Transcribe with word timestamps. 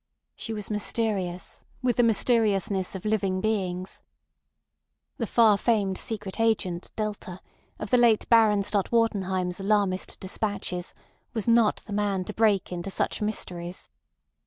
She 0.35 0.51
was 0.51 0.71
mysterious, 0.71 1.63
with 1.83 1.97
the 1.97 2.01
mysteriousness 2.01 2.95
of 2.95 3.05
living 3.05 3.39
beings. 3.39 4.01
The 5.19 5.27
far 5.27 5.59
famed 5.59 5.99
secret 5.99 6.39
agent 6.39 6.89
[delta] 6.95 7.39
of 7.77 7.91
the 7.91 7.99
late 7.99 8.27
Baron 8.27 8.63
Stott 8.63 8.91
Wartenheim's 8.91 9.59
alarmist 9.59 10.19
despatches 10.19 10.95
was 11.35 11.47
not 11.47 11.83
the 11.85 11.93
man 11.93 12.23
to 12.23 12.33
break 12.33 12.71
into 12.71 12.89
such 12.89 13.21
mysteries. 13.21 13.89